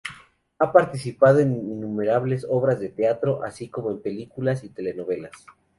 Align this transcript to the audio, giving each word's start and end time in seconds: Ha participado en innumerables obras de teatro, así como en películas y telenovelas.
Ha 0.57 0.71
participado 0.71 1.37
en 1.41 1.53
innumerables 1.53 2.47
obras 2.49 2.79
de 2.79 2.89
teatro, 2.89 3.43
así 3.43 3.69
como 3.69 3.91
en 3.91 4.01
películas 4.01 4.63
y 4.63 4.69
telenovelas. 4.69 5.45